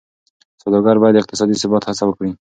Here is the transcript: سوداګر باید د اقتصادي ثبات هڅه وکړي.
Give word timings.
سوداګر 0.61 0.95
باید 1.01 1.13
د 1.15 1.21
اقتصادي 1.21 1.55
ثبات 1.63 1.83
هڅه 1.89 2.03
وکړي. 2.05 2.31